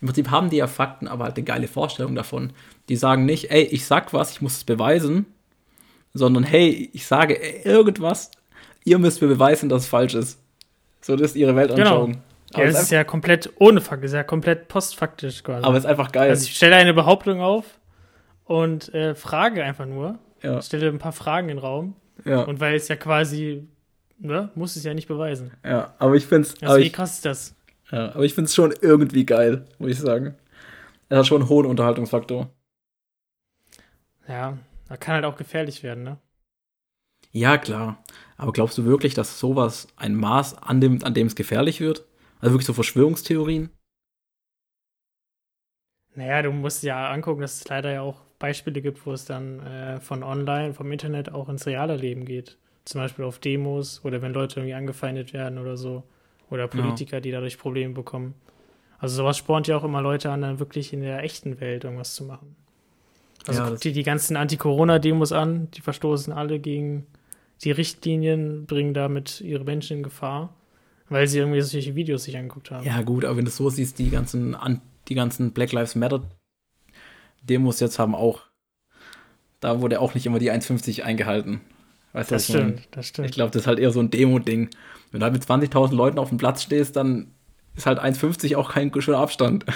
[0.00, 2.52] im Prinzip haben die ja Fakten, aber halt eine geile Vorstellung davon.
[2.88, 5.26] Die sagen nicht, ey, ich sag was, ich muss es beweisen,
[6.12, 8.30] sondern hey, ich sage irgendwas,
[8.84, 10.38] ihr müsst mir beweisen, dass es falsch ist.
[11.00, 12.12] So, das ist ihre Weltanschauung.
[12.12, 12.24] Genau.
[12.56, 15.64] Ja, das ist ja komplett ohne Fakt, ist ja komplett postfaktisch quasi.
[15.64, 16.30] Aber es ist einfach geil.
[16.30, 17.78] Also ich stelle eine Behauptung auf
[18.44, 20.18] und äh, frage einfach nur.
[20.42, 20.60] Ja.
[20.62, 21.96] Stelle ein paar Fragen in den Raum.
[22.24, 23.66] ja, Und weil es ja quasi,
[24.18, 25.52] ne, muss es ja nicht beweisen.
[25.64, 27.54] ja, aber ich find's, Also aber wie ich, krass ist das?
[27.90, 30.34] ja, aber ich find's schon irgendwie geil, muss ich sagen.
[31.08, 32.50] Er hat schon einen hohen Unterhaltungsfaktor.
[34.28, 36.18] Ja, da kann halt auch gefährlich werden, ne?
[37.32, 38.02] Ja, klar.
[38.36, 42.04] Aber glaubst du wirklich, dass sowas ein Maß annimmt, an dem es gefährlich wird?
[42.40, 43.70] Also wirklich so Verschwörungstheorien?
[46.14, 49.60] Naja, du musst ja angucken, dass es leider ja auch Beispiele gibt, wo es dann
[49.60, 52.56] äh, von online, vom Internet auch ins reale Leben geht.
[52.84, 56.04] Zum Beispiel auf Demos oder wenn Leute irgendwie angefeindet werden oder so.
[56.50, 58.34] Oder Politiker, die dadurch Probleme bekommen.
[58.98, 62.14] Also sowas spornt ja auch immer Leute an, dann wirklich in der echten Welt irgendwas
[62.14, 62.56] zu machen.
[63.46, 67.06] Also Ja, guck dir die ganzen Anti-Corona-Demos an, die verstoßen alle gegen
[67.62, 70.54] die Richtlinien, bringen damit ihre Menschen in Gefahr,
[71.14, 72.84] weil sie irgendwie solche Videos sich angeguckt haben.
[72.84, 75.94] Ja, gut, aber wenn du es so siehst, die ganzen, An die ganzen Black Lives
[75.94, 76.24] Matter
[77.42, 78.42] Demos jetzt haben auch,
[79.60, 81.60] da wurde auch nicht immer die 1,50 eingehalten.
[82.14, 83.28] Weißt das stimmt, das stimmt.
[83.28, 84.70] Ich glaube, das ist halt eher so ein Demo-Ding.
[85.12, 87.32] Wenn du halt mit 20.000 Leuten auf dem Platz stehst, dann
[87.76, 89.64] ist halt 1,50 auch kein schöner Abstand.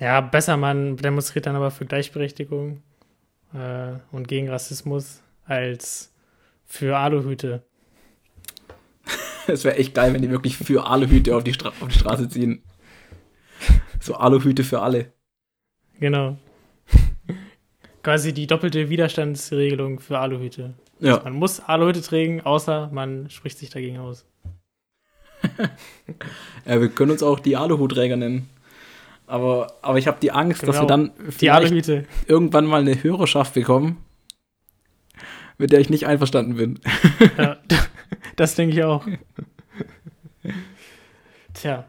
[0.00, 2.84] Ja, besser man demonstriert dann aber für Gleichberechtigung
[3.52, 6.14] äh, und gegen Rassismus als
[6.66, 7.64] für Aluhüte.
[9.48, 12.28] Es wäre echt geil, wenn die wirklich für Aluhüte auf die, Stra auf die Straße
[12.28, 12.62] ziehen.
[14.00, 15.12] So Aluhüte für alle.
[15.98, 16.36] Genau.
[18.02, 20.74] Quasi die doppelte Widerstandsregelung für Aluhüte.
[21.00, 21.20] Ja.
[21.24, 24.24] Man muss Aluhüte tragen, außer man spricht sich dagegen aus.
[26.66, 28.48] ja wir können uns auch die Aluhutträger nennen.
[29.26, 30.82] Aber, aber ich habe die Angst, dass Genau.
[30.84, 33.98] wir dann Die vielleicht irgendwann mal eine Hörerschaft bekommen,
[35.58, 36.80] mit der ich nicht einverstanden bin.
[37.36, 37.58] ja,
[38.36, 39.06] das denke ich auch.
[41.54, 41.84] Tja.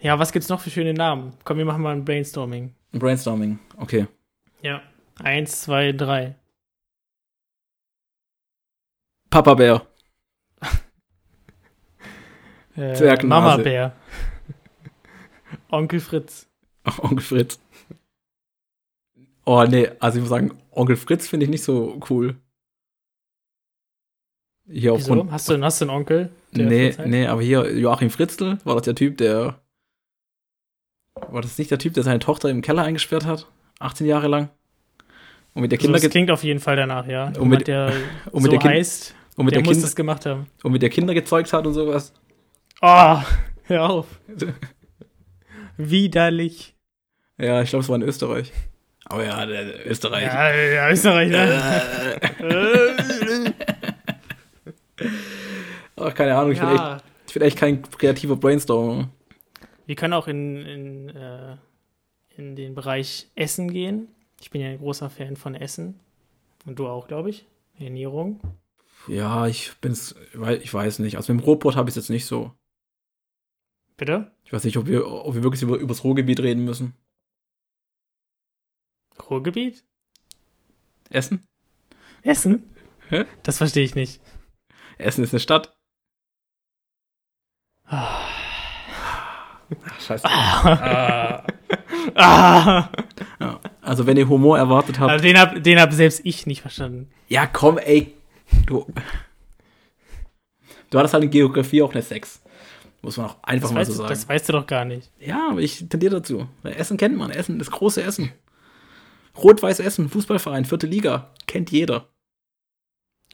[0.00, 1.32] Ja, was gibt's noch für schöne Namen?
[1.44, 2.74] Komm, wir machen mal ein Brainstorming.
[2.92, 4.06] Brainstorming, okay.
[4.62, 4.82] Ja.
[5.22, 6.34] Eins, zwei, drei.
[9.30, 9.86] Papa Bär.
[12.76, 13.24] Äh.
[13.24, 13.94] Mama Bär.
[15.70, 16.48] Onkel Fritz.
[16.98, 17.60] Onkel Fritz.
[19.44, 22.36] Oh, nee, also ich muss sagen, Onkel Fritz finde ich nicht so cool.
[24.66, 25.12] Hier Wieso?
[25.12, 25.30] aufgrund.
[25.32, 26.30] Hast du, hast du einen Onkel?
[26.52, 29.60] Nee, nee, aber hier Joachim Fritzl war das der Typ, der.
[31.28, 33.46] War das nicht der Typ, der seine Tochter im Keller eingesperrt hat?
[33.80, 34.48] 18 Jahre lang?
[35.54, 37.32] Und mit der Also, Kinder, das klingt auf jeden Fall danach, ja.
[37.38, 37.92] Und mit- der
[38.32, 40.46] und mit so der Kind- heißt, und mit der der muss Kind, das gemacht haben.
[40.62, 42.12] und mit der Kinder gezeugt hat und sowas.
[42.82, 43.18] Oh,
[43.64, 44.06] hör auf.
[45.76, 46.74] Widerlich.
[47.38, 48.52] Ja, ich glaube, es war in Österreich.
[49.06, 49.46] Aber ja,
[49.84, 50.24] Österreich.
[50.24, 52.20] Ja, ja, Österreich, ne?
[56.04, 57.02] Ach, keine Ahnung, ich, bin echt, ja.
[57.26, 59.08] ich bin echt kein kreativer Brainstormer.
[59.86, 61.56] Wir können auch in, in, äh,
[62.36, 64.08] in den Bereich Essen gehen.
[64.40, 66.00] Ich bin ja ein großer Fan von Essen.
[66.66, 67.46] Und du auch, glaube ich.
[67.78, 68.40] Ernährung.
[69.08, 71.16] Ja, ich bin's, weil ich weiß nicht.
[71.16, 72.52] Also mit dem Ruhrpott habe ich es jetzt nicht so.
[73.96, 74.30] Bitte?
[74.44, 76.94] Ich weiß nicht, ob wir, ob wir wirklich über, über das Ruhrgebiet reden müssen.
[79.30, 79.84] Ruhrgebiet?
[81.10, 81.46] Essen?
[82.22, 82.74] Essen?
[83.08, 83.24] Hä?
[83.42, 84.20] Das verstehe ich nicht.
[84.98, 85.73] Essen ist eine Stadt.
[89.88, 90.24] Ach, scheiße.
[90.26, 91.44] Ah.
[92.14, 92.88] ah.
[93.40, 93.60] Ja.
[93.82, 95.10] Also wenn ihr Humor erwartet habt.
[95.10, 97.10] Also den hab, den hab selbst ich nicht verstanden.
[97.28, 98.14] ja, komm, ey.
[98.66, 98.86] Du.
[100.90, 102.40] Du hattest halt in Geografie auch eine 6.
[103.02, 104.08] Muss man auch einfach Das mal so du- sagen.
[104.10, 105.10] das weißt du doch gar nicht.
[105.18, 106.46] Ja, aber ich tendiere dazu.
[106.62, 107.30] Essen kennt man.
[107.30, 108.32] Essen, das große Essen.
[109.36, 111.30] Rot-Weiß Essen, Fußballverein, vierte Liga.
[111.46, 112.08] Kennt jeder.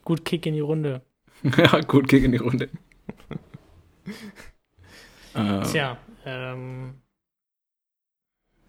[0.05, 1.03] Gut Kick in die Runde.
[1.42, 2.68] ja, gut, Kick in die Runde.
[5.35, 7.00] äh, Tja, ähm,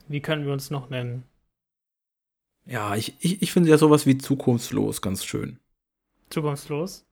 [0.07, 1.23] wie können wir uns noch nennen?
[2.65, 5.59] ja, ich, ich, ich finde ja sowas wie zukunftslos ganz schön.
[6.29, 7.05] Zukunftslos?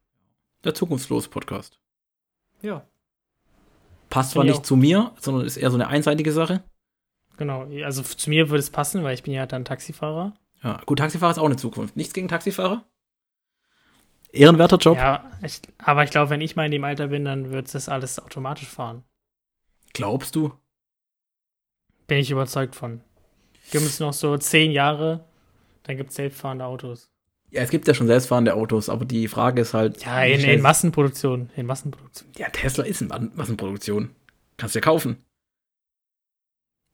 [0.63, 1.79] Der Zukunftslos-Podcast.
[2.61, 2.85] Ja,
[4.09, 6.63] Passt zwar nicht zu mir, sondern ist eher so eine einseitige Sache.
[7.37, 7.67] genau.
[7.83, 10.33] Also zu mir würde es passen, weil ich bin ja dann Taxifahrer.
[10.63, 11.95] Ja, gut, Taxifahrer ist auch eine Zukunft.
[11.95, 12.85] Nichts gegen Taxifahrer?
[14.31, 14.97] Ehrenwerter Job?
[14.97, 17.87] Ja, ich, aber ich glaube, wenn ich mal in dem Alter bin, dann wird das
[17.87, 19.03] alles automatisch fahren.
[19.93, 20.53] Glaubst du?
[22.07, 23.01] Bin ich überzeugt von.
[23.71, 25.25] Gibt es noch so zehn Jahre,
[25.83, 27.11] dann gibt es selbstfahrende Autos.
[27.51, 30.03] Ja, es gibt ja schon selbstfahrende Autos, aber die Frage ist halt.
[30.03, 31.49] Ja, in, in Massenproduktion.
[31.55, 32.29] In Massenproduktion.
[32.37, 34.11] Ja, Tesla ist in Massenproduktion.
[34.57, 35.17] Kannst du ja kaufen.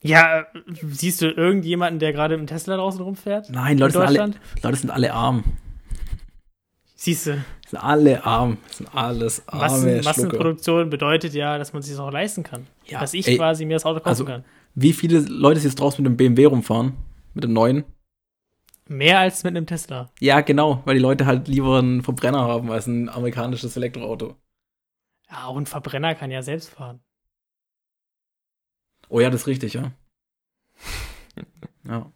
[0.01, 0.45] Ja,
[0.81, 3.49] siehst du irgendjemanden, der gerade im Tesla draußen rumfährt?
[3.49, 5.43] Nein, Leute sind, alle, Leute sind alle arm.
[6.95, 7.43] Siehst du.
[7.67, 8.57] Sind alle arm.
[8.71, 12.67] Sind alles arme Massen, Massenproduktion bedeutet ja, dass man sich das auch leisten kann.
[12.85, 14.45] Ja, dass ich ey, quasi mir das Auto kaufen also, kann.
[14.75, 16.93] Wie viele Leute jetzt draußen mit dem BMW rumfahren?
[17.33, 17.83] Mit dem neuen?
[18.87, 20.11] Mehr als mit einem Tesla.
[20.19, 24.35] Ja, genau, weil die Leute halt lieber einen Verbrenner haben als ein amerikanisches Elektroauto.
[25.29, 27.01] Ja, auch ein Verbrenner kann ja selbst fahren.
[29.09, 29.91] Oh ja, das ist richtig, ja.
[31.83, 32.11] ja.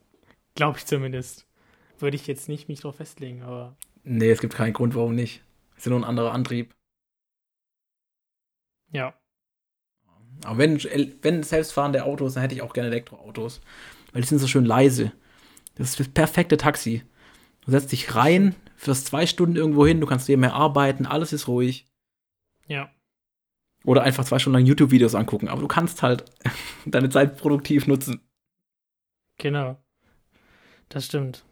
[0.55, 1.47] Glaube ich zumindest.
[1.97, 3.75] Würde ich jetzt nicht mich drauf festlegen, aber.
[4.11, 5.43] Nee, es gibt keinen Grund, warum nicht.
[5.73, 6.73] Es ist ja nur ein anderer Antrieb.
[8.91, 9.13] Ja.
[10.43, 10.79] Aber wenn,
[11.21, 13.61] wenn selbstfahrende Autos, dann hätte ich auch gerne Elektroautos.
[14.11, 15.11] Weil die sind so schön leise.
[15.75, 17.03] Das ist das perfekte Taxi.
[17.61, 21.31] Du setzt dich rein, fährst zwei Stunden irgendwo hin, du kannst dir mehr arbeiten, alles
[21.31, 21.85] ist ruhig.
[22.65, 22.91] Ja.
[23.83, 25.49] Oder einfach zwei Stunden lang YouTube-Videos angucken.
[25.49, 26.25] Aber du kannst halt
[26.87, 28.27] deine Zeit produktiv nutzen.
[29.37, 29.77] Genau.
[30.89, 31.45] Das stimmt.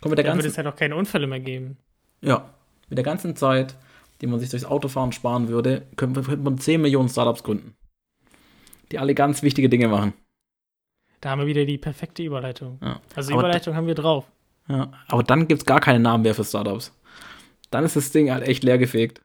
[0.00, 1.76] Komm, mit der da ganzen, würde es halt auch keine Unfälle mehr geben.
[2.20, 2.54] Ja.
[2.88, 3.76] Mit der ganzen Zeit,
[4.20, 7.76] die man sich durchs Autofahren sparen würde, könnte man 10 Millionen Startups gründen.
[8.90, 10.14] Die alle ganz wichtige Dinge machen.
[11.20, 12.78] Da haben wir wieder die perfekte Überleitung.
[12.82, 13.00] Ja.
[13.14, 14.30] Also Überleitung haben wir drauf.
[14.68, 16.92] Ja, aber dann gibt es gar keinen Namen mehr für Startups.
[17.70, 19.20] Dann ist das Ding halt echt leergefegt.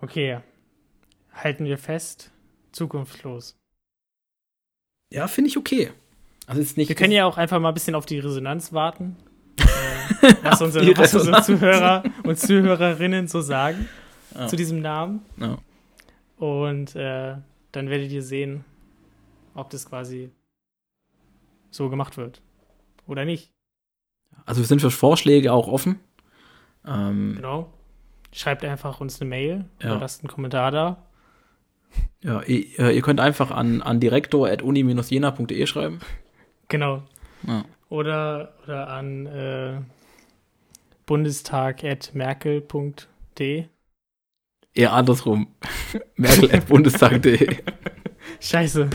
[0.00, 0.40] Okay.
[1.32, 2.30] Halten wir fest,
[2.72, 3.56] zukunftslos.
[5.12, 5.92] Ja, finde ich okay.
[6.46, 9.16] Also ist nicht wir können ja auch einfach mal ein bisschen auf die Resonanz warten.
[10.42, 13.88] Was, unsere, was unsere Zuhörer und Zuhörerinnen so sagen
[14.34, 14.46] ja.
[14.46, 15.22] zu diesem Namen.
[15.38, 15.58] Ja.
[16.36, 17.36] Und äh,
[17.72, 18.64] dann werdet ihr sehen,
[19.54, 20.30] ob das quasi
[21.70, 22.42] so gemacht wird
[23.06, 23.52] oder nicht.
[24.46, 26.00] Also wir sind für Vorschläge auch offen.
[26.86, 27.72] Ähm, genau.
[28.32, 29.92] Schreibt einfach uns eine Mail ja.
[29.92, 31.06] oder lasst einen Kommentar da.
[32.22, 36.00] Ja, ihr, äh, ihr könnt einfach an, an direktor.uni-jena.de schreiben.
[36.68, 37.02] Genau.
[37.46, 37.64] Ja.
[37.88, 39.80] Oder, oder an äh,
[41.06, 43.64] bundestag.merkel.de.
[44.74, 45.54] Eher andersrum.
[46.16, 47.62] Merkel.bundestag.de.
[48.40, 48.90] Scheiße.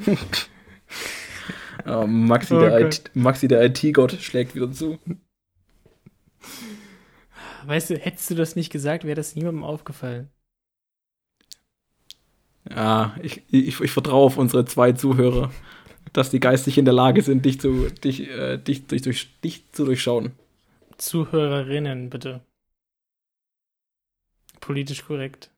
[1.86, 4.98] oh, Maxi, oh der IT, Maxi, der IT-Gott, schlägt wieder zu.
[7.66, 10.30] Weißt du, hättest du das nicht gesagt, wäre das niemandem aufgefallen.
[12.68, 15.50] Ja, ich, ich, ich vertraue auf unsere zwei Zuhörer,
[16.12, 19.70] dass die geistig in der Lage sind, dich zu, dich, äh, dich, dich, durch, dich
[19.72, 20.32] zu durchschauen.
[20.98, 22.40] Zuhörerinnen, bitte.
[24.60, 25.50] Politisch korrekt.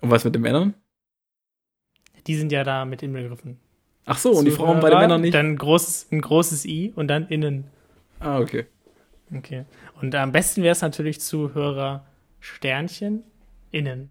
[0.00, 0.74] Und was mit den Männern?
[2.26, 3.58] Die sind ja da mit inbegriffen.
[4.04, 5.34] Ach so, und die Frauen bei den Männern nicht?
[5.34, 7.64] Dann ein großes, ein großes I und dann innen.
[8.18, 8.66] Ah, okay.
[9.34, 9.64] Okay.
[10.00, 12.04] Und am besten wäre es natürlich Zuhörer
[12.40, 13.22] Sternchen
[13.70, 14.10] innen.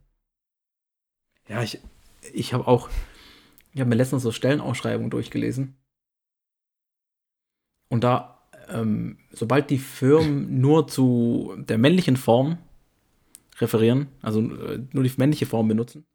[1.47, 1.79] Ja, ich,
[2.33, 2.89] ich habe auch,
[3.73, 5.77] ich habe mir letztens so Stellenausschreibungen durchgelesen.
[7.89, 12.57] Und da, ähm, sobald die Firmen nur zu der männlichen Form
[13.59, 16.05] referieren, also äh, nur die männliche Form benutzen,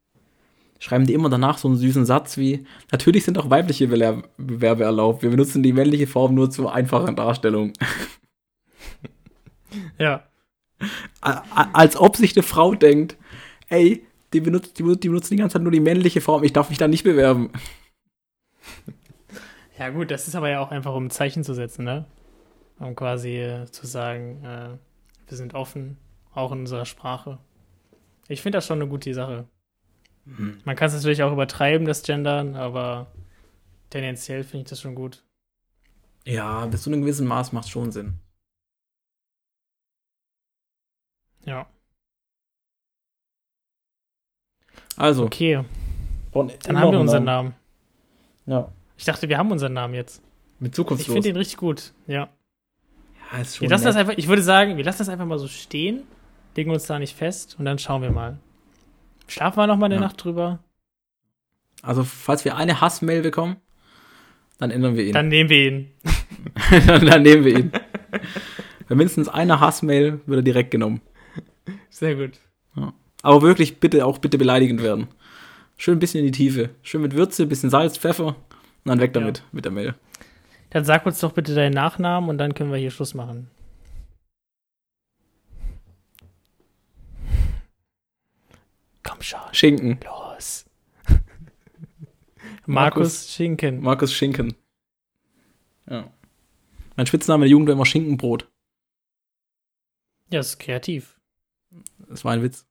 [0.79, 5.23] schreiben die immer danach so einen süßen Satz wie: Natürlich sind auch weibliche Bewerbe erlaubt.
[5.23, 7.73] Wir benutzen die männliche Form nur zur einfachen Darstellung.
[9.99, 10.25] Ja.
[11.21, 13.17] Als ob sich eine Frau denkt:
[13.69, 16.45] Ey, die benutzt, die, die benutzen die ganze Zeit nur die männliche Form.
[16.45, 17.51] Ich darf mich da nicht bewerben.
[19.79, 22.07] Ja, gut, das ist aber ja auch einfach, um ein Zeichen zu setzen, ne?
[22.79, 24.79] Um quasi äh, zu sagen, äh,
[25.29, 25.99] wir sind offen,
[26.33, 27.39] auch in unserer Sprache.
[28.29, 29.47] Ich finde das schon eine gute Sache.
[30.25, 30.61] Mhm.
[30.65, 33.13] Man kann es natürlich auch übertreiben, das Gendern, aber
[33.91, 35.25] tendenziell finde ich das schon gut.
[36.25, 38.19] Ja, bis zu einem gewissen Maß macht es schon Sinn.
[41.45, 41.69] Ja.
[44.97, 45.25] Also.
[45.25, 45.65] Okay.
[46.33, 47.55] Dann haben wir unseren Namen.
[48.47, 48.61] Namen.
[48.61, 48.73] Ja.
[48.97, 50.23] Ich dachte, wir haben unseren Namen jetzt.
[50.59, 51.03] Mit Zukunft.
[51.03, 52.29] Ich finde den richtig gut, ja.
[53.33, 55.39] Ja, ist schon wir lassen das einfach, ich würde sagen, wir lassen das einfach mal
[55.39, 56.03] so stehen,
[56.57, 58.39] legen uns da nicht fest und dann schauen wir mal.
[59.29, 60.01] Schlafen wir noch mal eine ja.
[60.01, 60.61] Nacht drüber.
[61.83, 63.57] Also, falls wir eine Hassmail bekommen,
[64.59, 65.13] dann ändern wir ihn.
[65.13, 65.93] Dann nehmen wir ihn.
[66.87, 67.73] dann, dann, nehmen wir ihn.
[68.89, 71.01] Wenn mindestens eine Hassmail, wird er direkt genommen.
[71.91, 72.41] Sehr gut.
[72.77, 72.95] Ja.
[73.27, 75.09] Aber wirklich bitte auch bitte beleidigend werden.
[75.77, 76.71] Schön ein bisschen in die Tiefe.
[76.83, 78.37] Schön mit Würze, bisschen Salz, Pfeffer und
[78.85, 79.45] dann weg damit, ja.
[79.51, 79.97] mit der Mail.
[80.71, 83.51] Dann sag uns doch bitte deinen Nachnamen und dann können wir hier Schluss machen.
[89.03, 89.41] Komm schon.
[89.51, 89.99] Schinken.
[90.05, 90.67] Los.
[92.65, 93.81] Markus, Markus Schinken.
[93.81, 94.55] Markus Schinken.
[95.91, 96.13] Ja.
[96.95, 98.47] Mein Spitzname in der Jugend war immer Schinkenbrot.
[100.31, 101.19] Ja, ist kreativ.
[102.09, 102.65] Das war ein Witz.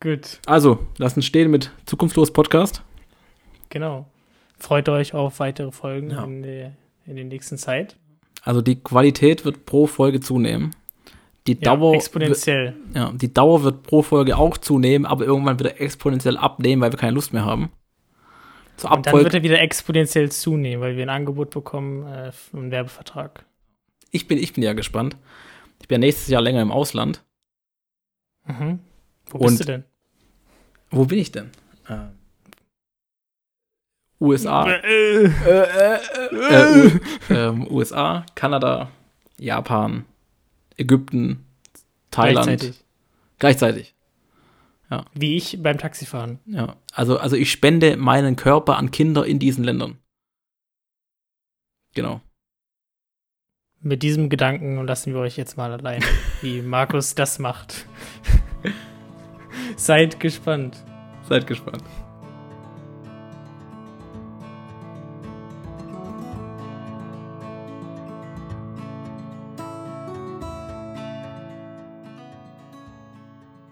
[0.00, 0.40] Gut.
[0.46, 2.82] Also, lassen stehen mit Zukunftslos Podcast.
[3.68, 4.06] Genau.
[4.58, 6.24] Freut euch auf weitere Folgen ja.
[6.24, 6.72] in, der,
[7.06, 7.96] in der nächsten Zeit.
[8.42, 10.74] Also die Qualität wird pro Folge zunehmen.
[11.46, 12.76] Die ja, Dauer exponentiell.
[12.94, 16.98] ja, die Dauer wird pro Folge auch zunehmen, aber irgendwann wieder exponentiell abnehmen, weil wir
[16.98, 17.70] keine Lust mehr haben.
[18.76, 22.70] Zur Und dann wird er wieder exponentiell zunehmen, weil wir ein Angebot bekommen, äh, einen
[22.70, 23.44] Werbevertrag.
[24.10, 25.16] Ich bin, ich bin ja gespannt.
[25.80, 27.22] Ich bin ja nächstes Jahr länger im Ausland.
[28.46, 28.80] Mhm.
[29.30, 29.84] Wo bist Und, du denn?
[30.90, 31.50] Wo bin ich denn?
[31.88, 32.08] Äh,
[34.20, 34.70] USA.
[34.70, 35.98] Äh, äh,
[36.50, 38.90] äh, ähm, USA, Kanada,
[39.38, 40.04] Japan,
[40.76, 41.46] Ägypten,
[42.10, 42.46] Thailand.
[42.46, 42.84] Gleichzeitig.
[43.38, 43.94] Gleichzeitig.
[44.90, 45.04] Ja.
[45.14, 46.40] Wie ich beim Taxifahren.
[46.46, 46.76] Ja.
[46.92, 49.98] Also, also ich spende meinen Körper an Kinder in diesen Ländern.
[51.94, 52.20] Genau.
[53.80, 56.04] Mit diesem Gedanken lassen wir euch jetzt mal allein,
[56.42, 57.86] wie Markus das macht.
[59.80, 60.76] Seid gespannt.
[61.26, 61.82] Seid gespannt.